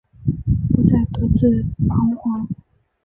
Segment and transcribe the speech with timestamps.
[0.73, 1.45] 不再独自
[1.77, 2.47] 徬惶